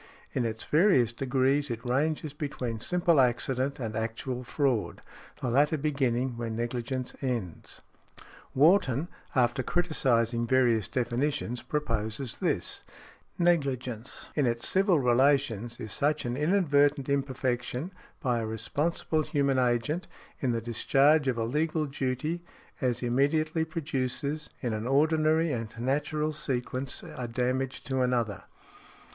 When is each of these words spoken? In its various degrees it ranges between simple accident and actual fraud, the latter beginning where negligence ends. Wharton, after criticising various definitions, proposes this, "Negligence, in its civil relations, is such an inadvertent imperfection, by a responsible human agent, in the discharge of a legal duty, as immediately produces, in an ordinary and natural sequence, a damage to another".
In 0.33 0.45
its 0.45 0.63
various 0.63 1.13
degrees 1.13 1.69
it 1.69 1.85
ranges 1.85 2.33
between 2.33 2.79
simple 2.79 3.19
accident 3.21 3.79
and 3.79 3.95
actual 3.95 4.43
fraud, 4.43 4.99
the 5.41 5.51
latter 5.51 5.77
beginning 5.77 6.37
where 6.37 6.49
negligence 6.49 7.13
ends. 7.21 7.81
Wharton, 8.55 9.09
after 9.35 9.61
criticising 9.61 10.47
various 10.47 10.87
definitions, 10.87 11.61
proposes 11.61 12.39
this, 12.39 12.81
"Negligence, 13.37 14.29
in 14.33 14.47
its 14.47 14.67
civil 14.67 14.99
relations, 14.99 15.79
is 15.79 15.91
such 15.91 16.25
an 16.25 16.35
inadvertent 16.35 17.07
imperfection, 17.07 17.91
by 18.21 18.39
a 18.39 18.47
responsible 18.47 19.21
human 19.21 19.59
agent, 19.59 20.07
in 20.39 20.49
the 20.49 20.61
discharge 20.61 21.27
of 21.27 21.37
a 21.37 21.45
legal 21.45 21.85
duty, 21.85 22.41
as 22.81 23.03
immediately 23.03 23.63
produces, 23.63 24.49
in 24.61 24.73
an 24.73 24.87
ordinary 24.87 25.51
and 25.51 25.79
natural 25.79 26.33
sequence, 26.33 27.03
a 27.03 27.27
damage 27.27 27.83
to 27.83 28.01
another". 28.01 28.45